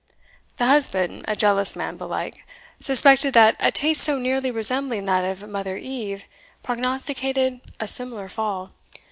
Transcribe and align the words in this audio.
The 0.57 0.65
husband, 0.65 1.25
a 1.27 1.35
jealous 1.35 1.75
man, 1.75 1.95
belike, 1.95 2.43
suspected 2.81 3.35
that 3.35 3.55
a 3.59 3.71
taste 3.71 4.01
so 4.03 4.17
nearly 4.17 4.49
resembling 4.49 5.05
that 5.05 5.21
of 5.23 5.47
Mother 5.47 5.77
Eve 5.77 6.25
prognosticated 6.63 7.61
a 7.79 7.87
similar 7.87 8.27
fall. 8.27 8.71